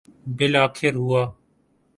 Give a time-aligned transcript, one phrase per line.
[0.37, 1.23] بالآخر ہوا۔